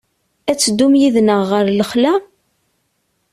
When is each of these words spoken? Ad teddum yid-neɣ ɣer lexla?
Ad 0.51 0.57
teddum 0.59 0.93
yid-neɣ 1.01 1.41
ɣer 1.51 1.65
lexla? 1.77 2.13